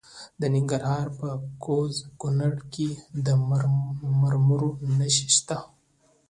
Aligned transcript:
د 0.39 0.41
ننګرهار 0.53 1.07
په 1.19 1.27
کوز 1.63 1.95
کونړ 2.21 2.53
کې 2.73 2.89
د 3.25 3.27
مرمرو 4.21 4.69
نښې 4.97 5.27
شته. 5.37 5.57